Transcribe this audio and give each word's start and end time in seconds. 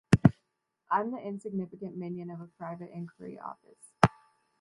I'm 0.89 1.11
the 1.11 1.19
insignificant 1.19 1.95
minion 1.95 2.31
of 2.31 2.41
a 2.41 2.47
Private 2.47 2.89
Inquiry 2.91 3.37
Office. 3.37 3.93